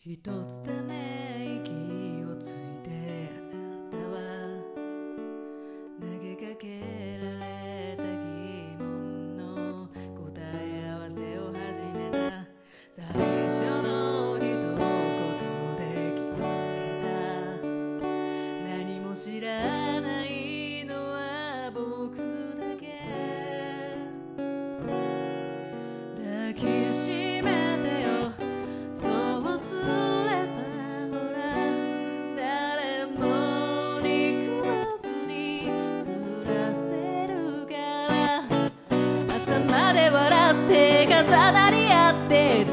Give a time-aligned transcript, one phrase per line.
[0.00, 2.67] 一つため息をつい
[40.66, 42.64] 手がざなり合って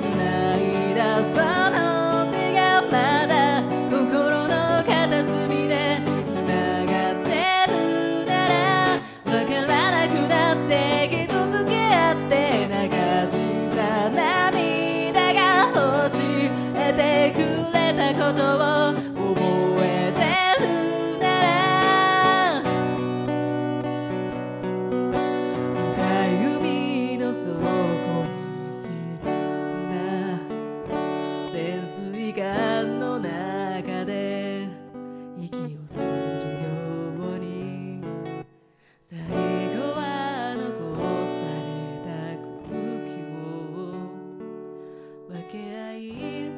[45.35, 45.99] 分け合い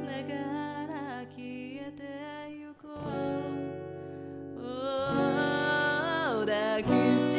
[0.05, 0.35] なが
[0.85, 2.03] ら消えて
[2.51, 2.87] ゆこ
[4.53, 4.67] う。
[6.45, 6.87] 抱き
[7.19, 7.36] し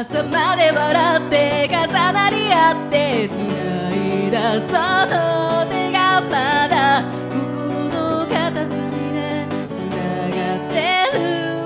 [0.00, 4.66] 朝まで笑って重なり合って繋いだそ
[5.10, 8.78] の手がまだ心の片隅
[9.12, 9.90] で繋
[10.30, 10.74] がって
[11.18, 11.18] る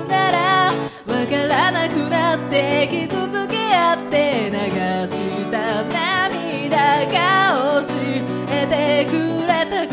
[0.07, 4.57] ならわからなくなって傷つけ合って流
[5.05, 7.87] した涙が教
[8.49, 9.92] えてくれた